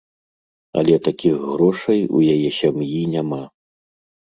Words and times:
Але 0.81 0.95
такіх 1.07 1.37
грошай 1.51 2.01
у 2.21 2.23
яе 2.33 2.49
сям'і 2.59 3.05
няма. 3.15 3.43